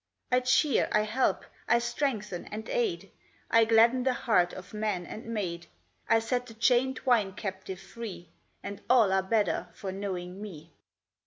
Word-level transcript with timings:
I 0.31 0.39
cheer, 0.39 0.89
I 0.91 1.01
help, 1.01 1.43
I 1.67 1.77
strengthen 1.77 2.45
and 2.45 2.67
aid, 2.69 3.11
I 3.51 3.65
gladden 3.65 4.01
the 4.01 4.15
heart 4.15 4.51
of 4.51 4.73
man 4.73 5.05
and 5.05 5.25
maid; 5.27 5.67
I 6.09 6.17
set 6.17 6.47
the 6.47 6.55
chained 6.55 6.99
wine 7.05 7.33
captive 7.33 7.79
free, 7.79 8.29
And 8.63 8.81
all 8.89 9.11
are 9.13 9.21
better 9.21 9.67
for 9.75 9.91
knowing 9.91 10.41
me." 10.41 10.73